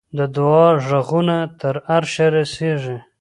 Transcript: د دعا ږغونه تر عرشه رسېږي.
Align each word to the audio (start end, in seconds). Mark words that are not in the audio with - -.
د 0.17 0.19
دعا 0.35 0.67
ږغونه 0.87 1.37
تر 1.59 1.75
عرشه 1.93 2.27
رسېږي. 2.35 2.97